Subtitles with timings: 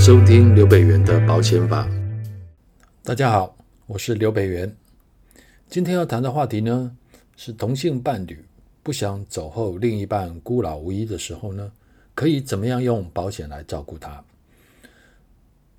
[0.00, 1.86] 收听刘北元的保险法。
[3.02, 3.54] 大家好，
[3.86, 4.74] 我是刘北元。
[5.68, 6.96] 今天要谈的话题呢，
[7.36, 8.42] 是同性伴侣
[8.82, 11.70] 不想走后另一半孤老无依的时候呢，
[12.14, 14.24] 可以怎么样用保险来照顾他？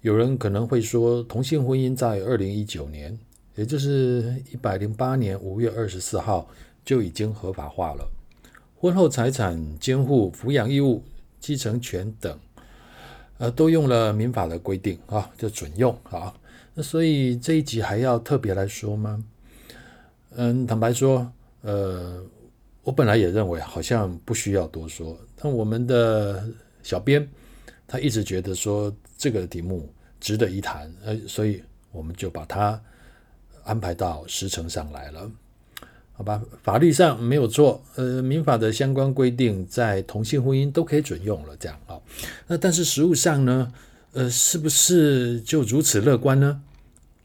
[0.01, 3.17] 有人可能会说，同性婚姻在二零一九年，
[3.55, 6.47] 也就是一百零八年五月二十四号
[6.85, 8.07] 就已经合法化了。
[8.77, 11.03] 婚后财产监护、抚养义务、
[11.39, 12.39] 继承权等，
[13.41, 16.31] 呃，都用了民法的规定啊，就准用啊。
[16.75, 19.23] 那所以这一集还要特别来说吗？
[20.35, 21.27] 嗯，坦白说，
[21.61, 22.23] 呃，
[22.83, 26.47] 我本来也认为好像不需要多说，但我们的
[26.83, 27.27] 小编
[27.87, 29.89] 他一直觉得说这个题目
[30.19, 32.79] 值得一谈，呃，所以我们就把它
[33.63, 35.31] 安排到时程上来了。
[36.13, 41.75] 好吧，法律上没有错，呃，民法的相关规定在同性婚姻都可以准用了，这样。
[42.47, 43.71] 那但是实物上呢，
[44.13, 46.61] 呃，是不是就如此乐观呢？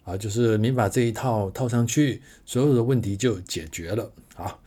[0.04, 4.10] 啊，就是民法这一套套上去，所有的问题就解决了。
[4.34, 4.60] 好，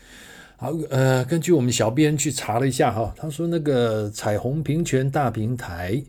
[0.57, 6.01] 好，呃，根据我们小编去查了一下哈，他说那个彩虹平权大平台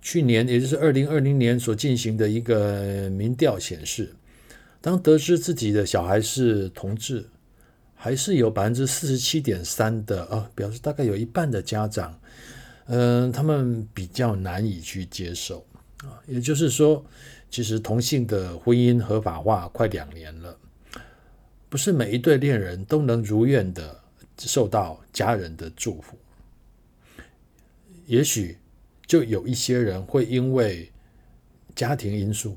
[0.00, 4.14] 去年，也就是二零二零年所进行的一个民调显示，
[4.80, 7.26] 当得知自己的小孩是同志。
[8.02, 12.18] 还是有百分之四十七点三的啊，表示大概有一半的家长，
[12.92, 15.64] 嗯、他们比较难以去接受
[15.98, 16.18] 啊。
[16.26, 17.04] 也就是说，
[17.48, 20.58] 其实同性的婚姻合法化快两年了，
[21.68, 24.00] 不是每一对恋人都能如愿的
[24.38, 26.18] 受到家人的祝福。
[28.06, 28.58] 也许
[29.06, 30.90] 就有一些人会因为
[31.76, 32.56] 家庭因素，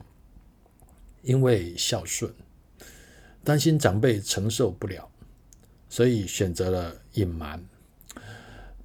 [1.22, 2.34] 因为孝顺，
[3.44, 5.08] 担心长辈承受不了。
[5.89, 7.64] 所以选择了隐瞒，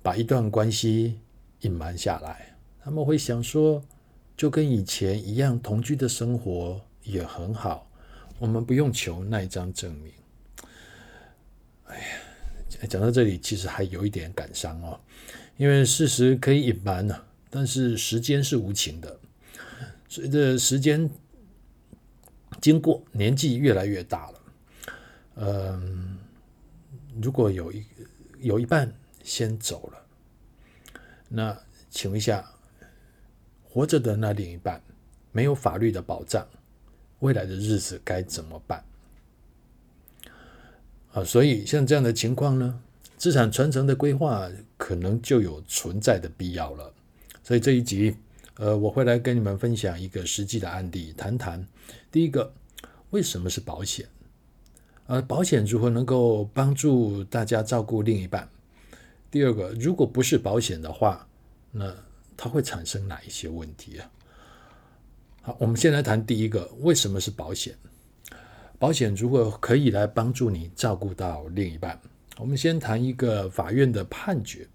[0.02, 1.18] 把一段关系
[1.60, 2.56] 隐瞒下来。
[2.80, 3.82] 他们会想说，
[4.36, 7.90] 就跟以前一样，同居的生活也很好，
[8.38, 10.12] 我们不用求那一张证明。
[11.86, 12.04] 哎呀，
[12.88, 15.00] 讲到这里，其实还有一点感伤哦，
[15.56, 19.18] 因为事实可以隐瞒呢，但是时间是无情的。
[20.08, 21.10] 随着时间
[22.60, 24.40] 经过，年纪越来越大了，
[25.36, 26.18] 嗯。
[27.20, 27.84] 如果有一
[28.38, 29.98] 有一半先走了，
[31.28, 31.56] 那
[31.90, 32.44] 请问一下，
[33.62, 34.82] 活着的那另一半
[35.30, 36.46] 没有法律的保障，
[37.20, 38.82] 未来的日子该怎么办？
[41.12, 42.80] 啊，所以像这样的情况呢，
[43.16, 46.92] 资产传承的规划可能就有存在的必要了。
[47.42, 48.16] 所以这一集，
[48.56, 51.66] 呃，我会来跟你们分享一个实际的案例，谈谈
[52.10, 52.52] 第一个，
[53.10, 54.06] 为什么是保险？
[55.06, 58.48] 呃，保险如何能够帮助大家照顾另一半？
[59.30, 61.28] 第二个，如果不是保险的话，
[61.70, 61.94] 那
[62.36, 64.10] 它会产生哪一些问题啊？
[65.42, 67.74] 好，我们先来谈第一个，为什么是保险？
[68.78, 72.00] 保险如果可以来帮助你照顾到另一半，
[72.38, 74.66] 我们先谈一个法院的判决。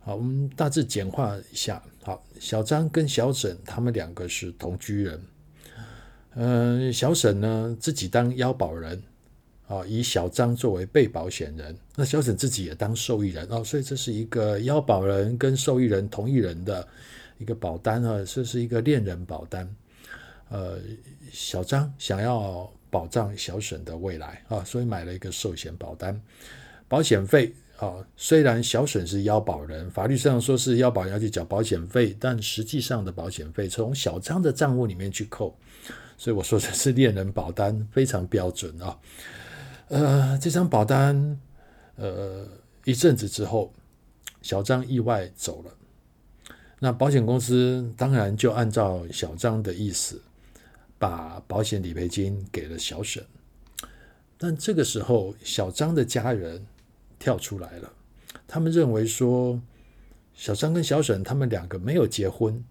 [0.00, 1.82] 好，我们大致简化一下。
[2.02, 5.22] 好，小张跟小沈他们两个是同居人。
[6.34, 9.02] 嗯、小沈呢自己当腰保人。
[9.66, 16.86] 啊，以小张作为被保险人，那小沈自己也当受益人哦，所以这是一个要保人跟受益人同一人的
[17.38, 19.68] 一个保单啊，这是一个恋人保单。
[20.50, 20.78] 呃，
[21.32, 26.20] 小张想要保障小沈的未来啊，所以买了一个寿险保单。
[26.86, 35.58] 保险费啊，虽然小沈是要保人，法律上说是要保要去缴保险费，但实际上的保险费从小张的账户里面去扣，
[36.18, 38.96] 所以我说这是恋人保单，非常标准啊。
[39.88, 41.38] 呃，这张保单，
[41.96, 42.46] 呃，
[42.84, 43.72] 一阵子之后，
[44.40, 45.70] 小张意外走了。
[46.80, 50.20] 那保险公司当然就按照小张的意思，
[50.98, 53.24] 把保险理赔金给了小沈。
[54.36, 56.66] 但这个时候，小张的家人
[57.18, 57.92] 跳出来了，
[58.46, 59.60] 他们认为说，
[60.34, 62.64] 小张跟小沈他们两个没有结婚，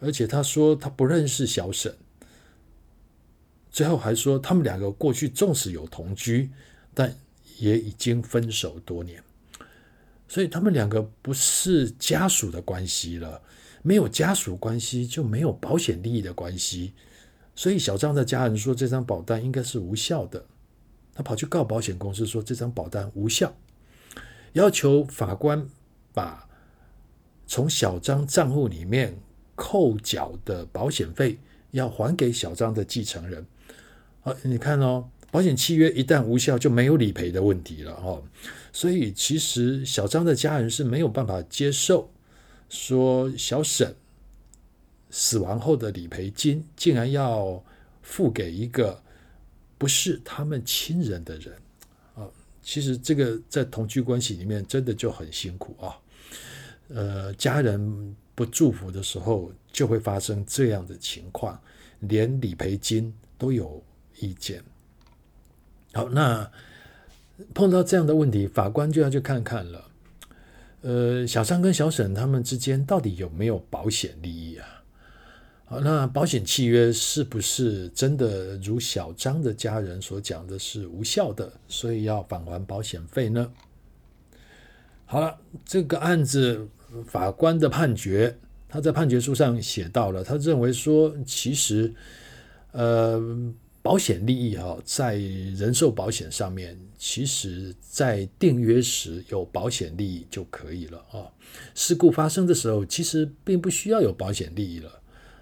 [0.00, 1.94] 而且他说他不认识小沈。
[3.72, 6.50] 最后还说，他们两个过去纵使有同居，
[6.92, 7.16] 但
[7.56, 9.22] 也已经分手多年，
[10.28, 13.40] 所以他们两个不是家属的关系了。
[13.84, 16.92] 没有家属关系，就没有保险利益的关系。
[17.56, 20.44] 所以小张的家人说，这张保单应该是无效的。
[21.14, 23.54] 他跑去告保险公司说，这张保单无效，
[24.52, 25.66] 要求法官
[26.12, 26.48] 把
[27.46, 29.18] 从小张账户里面
[29.54, 31.38] 扣缴的保险费
[31.72, 33.44] 要还给小张的继承人。
[34.22, 38.22] 啊，你看哦，保险契约一旦无效，就没有理赔的问题了哦。
[38.72, 42.10] 所以其实小张的家人是没有办法接受
[42.68, 43.94] 说小沈
[45.10, 47.62] 死亡后的理赔金竟然要
[48.00, 49.02] 付给一个
[49.76, 51.54] 不是他们亲人的人
[52.14, 52.24] 啊！
[52.62, 55.98] 其实这个在同居关系里面真的就很辛苦啊。
[56.88, 61.60] 呃，家人不祝福的时候，就会发生这样的情况，
[62.00, 63.82] 连理赔金都有
[64.22, 64.62] 意见。
[65.92, 66.50] 好，那
[67.52, 69.84] 碰到这样的问题，法官就要去看看了。
[70.80, 74.82] 呃，小张跟小沈他们之间到底有没有保险利益啊？
[75.64, 83.52] 好，那保险契约是不是真的如小张的家人所讲的是无效的，所以要返还保险费呢？
[85.04, 86.66] 好了，这个案子
[87.06, 88.36] 法官的判决，
[88.68, 91.94] 他在判决书上写到了，他认为说，其实，
[92.72, 93.20] 呃，
[93.82, 101.26] 保险利益哈，在人寿保险上面，其实在订约时有保险利益就可以了啊。
[101.74, 105.00] 事故发生的时候，其实并不需要有保险利益了。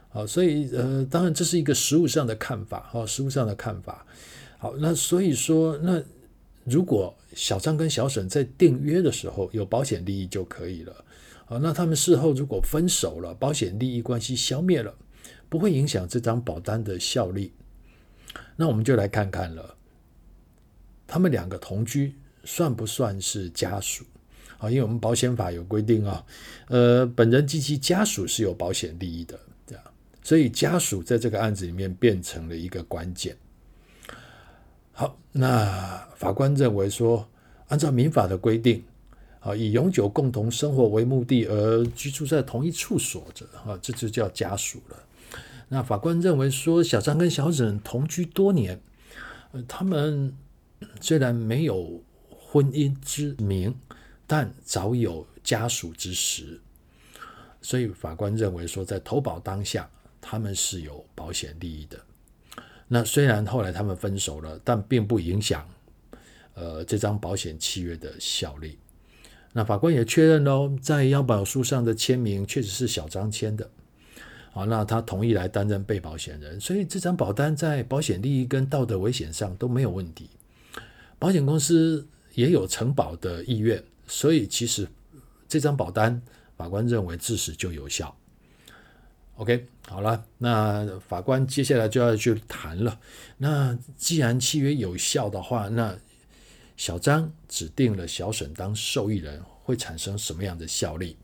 [0.09, 4.07] 好，所以呃，当然这是一个实务上的看法，哈，实务上的看法。
[4.59, 6.03] 好，那所以说，那
[6.65, 11.05] 如果小张跟小沈在订约的时候有保险利益就可以了。
[11.45, 14.95] 好，那他们事后如果分手了，保险利益关系消灭了，
[15.51, 17.53] 不会影响这张保单的效力。
[18.61, 19.75] 那我们就来看看了，
[21.07, 22.15] 他们两个同居
[22.45, 24.05] 算不算是家属？
[24.59, 26.23] 啊，因为我们保险法有规定啊，
[26.69, 29.41] 呃，本人及其家属是有保险利益的。
[29.67, 29.83] 这样
[30.23, 33.35] 所以家属在这个案子里面变成了一个关键。
[34.93, 37.27] 好，那法官认为说，
[37.69, 38.85] 按照民法的规定，
[39.41, 44.97] 啊，以永久共同生活为目的而居住在同一处所者，啊，这就叫家属了。
[45.71, 48.79] 那法官认为说，小张跟小沈同居多年，
[49.67, 50.37] 他们
[51.01, 53.75] 虽然没有婚姻之名，
[54.27, 56.61] 但早有家属之实。
[57.63, 59.91] 所以法官认为说，在投保当下。
[60.23, 61.99] 他们是有保险利益的。
[62.89, 65.67] 那虽然后来他们分手了，但并不影响
[66.53, 68.79] 呃这张保险契约的效力。
[69.55, 73.71] 那法官也确认喽，在要保书上的签名确实是小张签的。
[74.53, 80.29] 好，那他同意来担任被保险人，所以这张保单在保险利益跟道德危险上都没有问题。
[81.19, 84.89] 保险公司也有承保的意愿，所以其实
[85.49, 86.21] 这张保单
[86.57, 88.17] 法官认为自始就有效。
[89.37, 92.99] OK，好了，那法官接下来就要去谈了。
[93.39, 95.97] 那既然契约有效的话，那
[96.77, 101.17] 小张指定了小沈当受益人，会产生什么样的效力？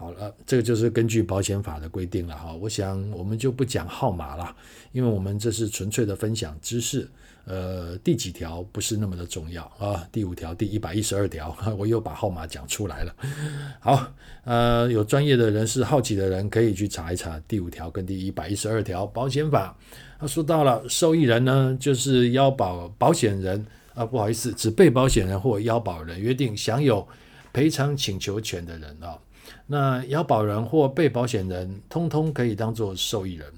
[0.00, 2.54] 好了，这个就是根据保险法的规定了哈。
[2.54, 4.56] 我想我们就不讲号码了，
[4.92, 7.06] 因为我们这是纯粹的分享知识。
[7.44, 10.08] 呃，第几条不是那么的重要啊？
[10.10, 13.14] 第五条，第一百一十二条， 我又把号码讲出来了。
[13.78, 14.10] 好，
[14.44, 19.76] 呃，有专业的人士、好奇的人可以去查一查第五条跟第一百一十二条保险法。
[20.18, 27.06] 他说到了受益人呢，就是要保保险人啊，不好意思，指被保险人或要保人约定享有
[27.52, 29.18] 赔偿请求权的人啊。
[29.66, 33.52] 那要保人或被保险人通通可以当做受益人。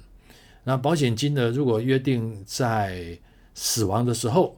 [0.65, 3.19] 那保险金呢，如果约定在
[3.55, 4.57] 死亡的时候，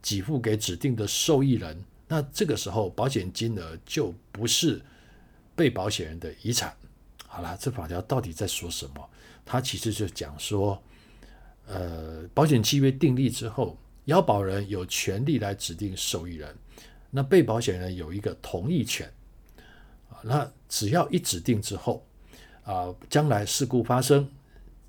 [0.00, 4.80] 给付给指定的受益人，那这个时候保险金额就不是
[5.56, 6.72] 被保险人的遗产。
[7.26, 9.10] 好了，这法条到底在说什么？
[9.44, 10.80] 它其实就讲说，
[11.66, 16.56] 呃，保险契约订立之后，要保人有权利来指定受益人，
[17.10, 19.10] 那被保险人有一个同意权。
[20.22, 22.06] 那只要一指定之后，
[22.64, 24.28] 啊，将来事故发生，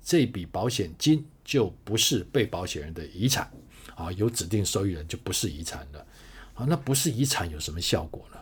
[0.02, 1.24] 这笔保险金。
[1.42, 3.50] 就不是被保险人的遗产
[3.96, 5.98] 啊，有指定受益人就不是遗产了。
[6.54, 8.38] 啊，那不是遗产有什么效果呢？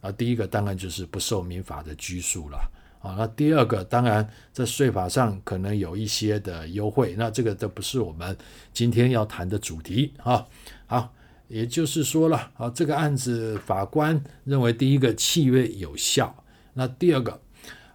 [0.00, 2.58] 啊，第一个当然就是不受民法的拘束了。
[3.00, 8.36] 啊，那第二个当然在税法上可能有一些的优惠，那这个都不是我们
[8.72, 10.44] 今天要谈的主题啊。
[10.86, 11.14] 好，
[11.48, 17.40] 也就是说了，啊，这个案子法官认为第一个契约有效，那第二个，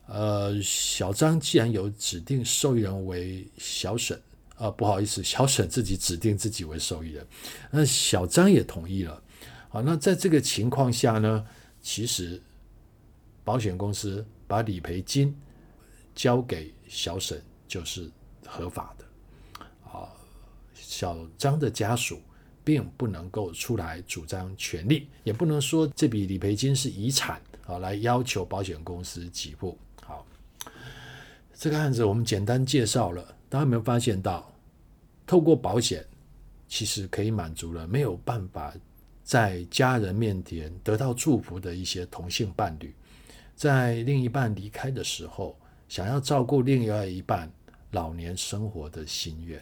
[0.08, 4.20] 呃，小张既然有指定受益人为小沈。
[4.56, 7.26] 啊，不好意思，小沈自己指定自己为受益人，
[7.72, 9.24] 那小张也同意了。
[9.70, 11.46] 好，那在这个情况下呢，
[11.82, 12.44] 其实
[13.46, 15.34] 保险公司把理赔金
[16.14, 18.12] 交给小沈就是
[18.46, 19.06] 合法的。
[19.90, 20.12] 啊，
[20.74, 22.20] 小张的家属
[22.70, 29.76] 并不能够出来主张权利，也不能说这笔理赔金是遗产啊，来要求保险公司给付。
[30.04, 30.24] 好，
[31.56, 33.24] 这个案子我们简单介绍了。
[33.50, 34.54] 大家有没有发现到，
[35.26, 36.06] 透过保险，
[36.68, 38.72] 其实可以满足了没有办法
[39.24, 42.94] 在家人面前得到祝福的一些同性伴侣，
[43.56, 45.58] 在另一半离开的时候，
[45.88, 47.52] 想要照顾另外一半
[47.90, 49.60] 老年生活的心愿。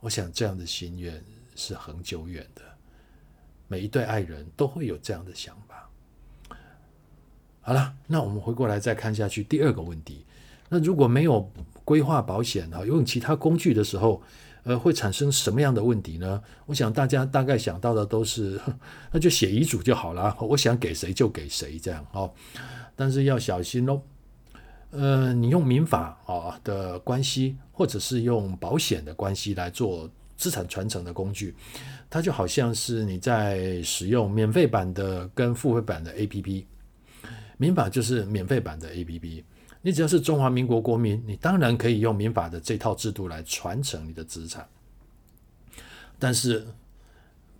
[0.00, 1.22] 我想这样的心愿
[1.54, 2.62] 是很久远的，
[3.68, 5.88] 每一对爱人都会有这样的想法。
[7.60, 9.44] 好了，那我们回过来再看下去。
[9.44, 10.24] 第二个问题，
[10.68, 11.50] 那如果没有
[11.84, 14.20] 规划保险啊，用其他工具的时候，
[14.64, 16.42] 呃，会产生什么样的问题呢？
[16.66, 18.60] 我想大家大概想到的都是，
[19.12, 22.32] 那就写遗嘱就好了，我想给谁就给谁这样哦。
[22.96, 24.02] 但是要小心哦。
[24.90, 30.10] 呃，你用民法啊的关系，或者是用保险的关系来做
[30.42, 31.54] 资产传承的工具，
[32.10, 36.64] 它就好像是你在使用免费版的跟付费版的 APP。
[37.58, 39.44] 民法就是免费版的 APP，
[39.82, 44.66] 你只要是中华民国国民，你当然可以用民法的这套制度来传承你的资产，
[46.18, 46.66] 但是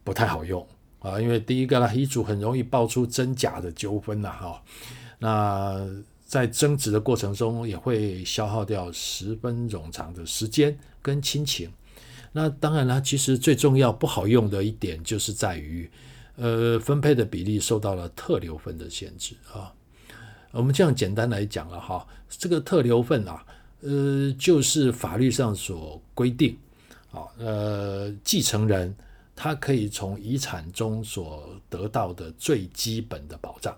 [0.03, 0.67] 不太好用
[0.99, 4.63] 啊，因为第一个呢，遗嘱很容易爆出真假的纠纷呐，哈，
[5.21, 5.89] 那
[6.27, 11.71] 在争执的过程中也会消耗掉十分冗长的时间跟亲情，
[12.33, 15.91] 那当然了，其实最重要不好用的一点就是在于，
[16.37, 19.73] 呃，分配的比例受到了特留份的限制啊。
[20.51, 23.45] 我们这样简单来讲了哈，这个特留份啊，
[23.81, 26.57] 呃，就是法律上所规定，
[27.11, 28.95] 啊，呃，继承人
[29.37, 33.77] 他可以从遗产中所得到的最基本的保障。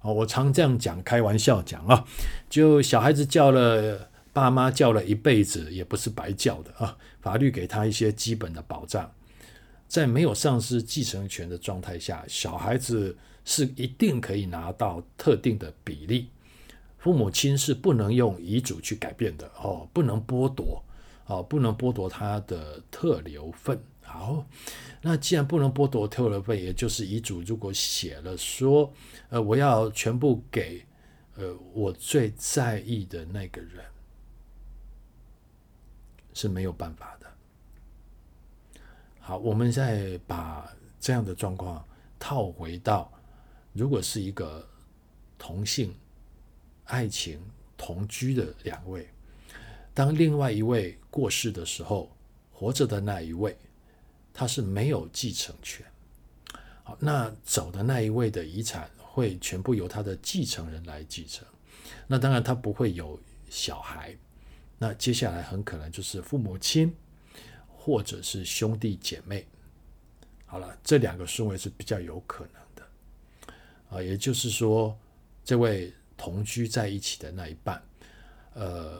[0.00, 2.04] 啊，我常这样讲，开玩笑讲啊，
[2.48, 6.96] 就小孩子叫了爸妈叫了一辈子，也不是白叫的啊。
[7.20, 9.12] 法律给他一些基本的保障，
[9.88, 13.16] 在没有丧失继承权的状态下，小孩子。
[13.42, 16.28] 是一定可以拿到特定的比例，
[16.98, 20.84] 父母亲是不能用遗嘱去改变的哦，不能剥夺
[21.24, 23.82] 哦，不能剥夺他的特留份。
[24.02, 24.46] 好，
[25.00, 28.92] 那既然不能剥夺特留份，也就是遗嘱如果写了说，
[29.30, 30.84] 呃，我要全部给
[31.36, 33.82] 呃我最在意的那个人，
[36.34, 37.26] 是没有办法的。
[39.18, 41.84] 好，我们再把这样的状况
[42.18, 43.12] 套回到。
[43.72, 44.68] 如果是一个
[45.38, 45.94] 同性
[46.84, 47.40] 爱情
[47.76, 49.08] 同居的两位，
[49.94, 52.10] 当另外一位过世的时候，
[52.52, 53.56] 活着的那一位
[54.34, 55.86] 他是没有继承权。
[56.82, 61.46] 好，那走的那一位的遗产会全部由他的继承人来继承。
[62.08, 64.16] 那当然他不会有小孩。
[64.82, 66.90] 那接下来很可能就是父母亲
[67.68, 69.46] 或者是兄弟姐妹。
[70.46, 73.54] 好了，这两个顺位是比较有可能的。
[73.90, 74.98] 啊，也就是说，
[75.44, 77.82] 这位同居在一起的那一半，
[78.54, 78.98] 呃，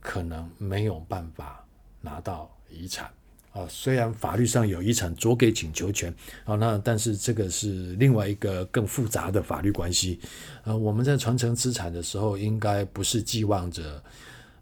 [0.00, 1.62] 可能没有办法
[2.00, 3.12] 拿到遗产
[3.52, 3.66] 啊。
[3.68, 6.10] 虽然法律上有遗产酌给请求权，
[6.44, 10.18] 啊，那但是这个是另外一个更复杂的法律关系。
[10.64, 14.02] 呃，我们在传承资产的时候，应该不是寄望着，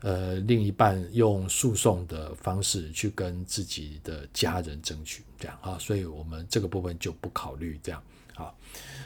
[0.00, 8.02] 呃，另一半用诉讼的方式去跟自己的家人争取这样啊，所以我们这个部分就不考虑这样。
[8.36, 8.54] 啊，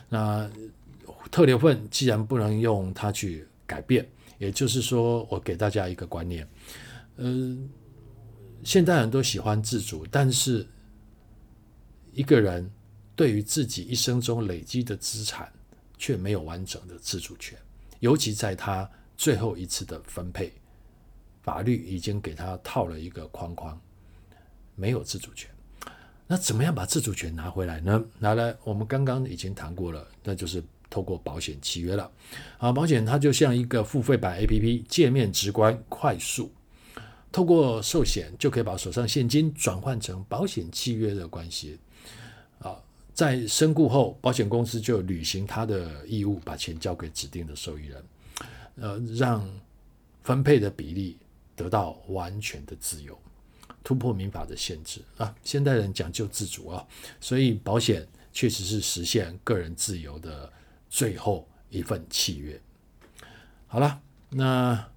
[0.09, 0.51] 那
[1.31, 4.07] 特留份既然不能用它去改变，
[4.37, 6.47] 也就是说，我给大家一个观念，
[7.17, 7.57] 呃，
[8.63, 10.67] 现代人都喜欢自主，但是
[12.13, 12.71] 一个人
[13.17, 15.51] 对于自己一生中累积的资产
[15.97, 17.59] 却没有完整的自主权，
[18.01, 20.53] 尤其在他最后一次的分配，
[21.43, 23.79] 法律已经给他套了一个框框，
[24.75, 25.51] 没有自主权。
[26.27, 28.03] 那怎么样把自主权拿回来呢？
[28.19, 32.11] 拿来，我们刚刚已经谈过了，那就是透过保险契约了。
[32.57, 36.51] 啊，保险它就像一个付费版 APP，界面直观、快速，
[37.31, 41.79] 透过寿险就可以把手上现金转换成保险契约的关系。
[42.61, 42.81] 啊，
[43.13, 48.05] 在身故后，保险公司就履行它的义务，把钱交给指定的受益人，
[48.77, 49.47] 呃，让
[50.23, 51.19] 分配的比例
[51.63, 53.17] 得到完全的自由。
[53.85, 55.35] 突破民法的限制啊！
[55.43, 56.87] 现代人讲究自主啊，
[57.21, 60.53] 所以保险确实是实现个人自由的
[60.89, 62.61] 最后一份契约。
[63.67, 64.01] 好了，
[64.31, 64.89] 那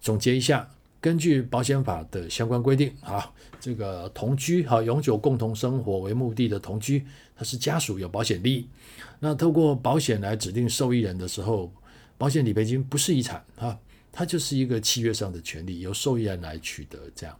[0.00, 8.68] 总结一下，根据保险法的相关规定啊，这个同居哈，永久共同生活为目的的同居，它是家属有保险利益。
[9.18, 11.72] 那透过保险来指定受益人的时候，
[12.16, 13.76] 保险理赔金不是遗产啊，
[14.12, 17.38] 它就是一个契约上的权利，由受益人来取得这样。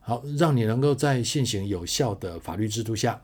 [0.00, 3.20] 好，让你能够在现行有效的法律制度下，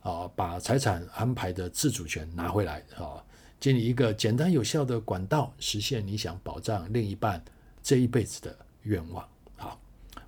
[0.00, 3.24] 啊，把财产安排的自主权拿回来，啊，
[3.58, 7.44] 建立一个简单有效的管道，实现你想保障另一半
[7.82, 9.28] 这一辈子的愿望。
[9.56, 9.80] 好，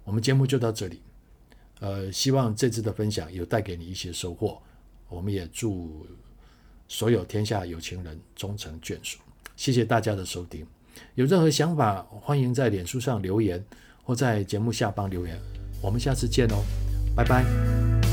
[0.03, 1.01] 我们节目就到这里，
[1.79, 4.61] 呃，希望这次的分享有带给你一些收获。
[5.09, 6.05] 我们也祝
[6.89, 9.19] 所有天下有情人终成眷属。
[9.55, 10.67] 谢谢大家的收听。
[11.15, 13.63] 有任何想法，欢迎在脸书上留言
[14.03, 15.39] 或在节目下方留言。
[15.83, 16.63] 我们下次见哦，
[17.17, 18.12] 拜拜。